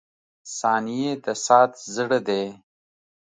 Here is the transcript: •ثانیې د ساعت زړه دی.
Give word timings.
•ثانیې 0.57 1.11
د 1.23 1.25
ساعت 1.45 1.71
زړه 1.95 2.19
دی. 2.27 2.43